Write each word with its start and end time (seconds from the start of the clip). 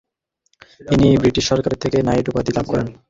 তিনি 0.81 1.07
ব্রিটিশ 1.21 1.43
সরকারের 1.47 1.81
থেকে 1.83 1.97
নাইট 2.07 2.25
উপাধি 2.29 2.51
লাভ 2.53 2.65
করেন। 2.71 2.87